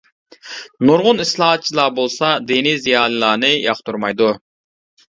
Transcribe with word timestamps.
نۇرغۇن 0.89 1.25
ئىسلاھاتچىلار 1.25 1.93
بولسا، 2.01 2.33
دىنىي 2.55 2.79
زىيالىيلارنى 2.89 3.55
ياقتۇرمايدۇ. 3.57 4.37